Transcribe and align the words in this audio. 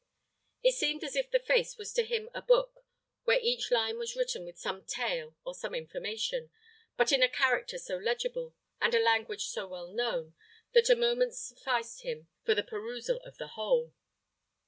It 0.63 0.71
seemed 0.71 1.03
as 1.03 1.15
if 1.15 1.29
the 1.29 1.37
face 1.37 1.77
was 1.77 1.93
to 1.93 2.01
him 2.03 2.31
a 2.33 2.41
book, 2.41 2.83
where 3.25 3.37
each 3.39 3.69
line 3.69 3.99
was 3.99 4.15
written 4.15 4.45
with 4.45 4.57
some 4.57 4.83
tale 4.83 5.35
or 5.45 5.53
some 5.53 5.75
information, 5.75 6.49
but 6.97 7.11
in 7.11 7.21
a 7.21 7.29
character 7.29 7.77
so 7.77 7.97
legible, 7.97 8.55
and 8.81 8.95
a 8.95 8.99
language 8.99 9.45
so 9.45 9.67
well 9.67 9.89
known, 9.93 10.33
that 10.71 10.89
a 10.89 10.95
moment 10.95 11.35
sufficed 11.35 12.01
him 12.01 12.29
for 12.43 12.55
the 12.55 12.63
perusal 12.63 13.17
of 13.21 13.37
the 13.37 13.49
whole. 13.49 13.93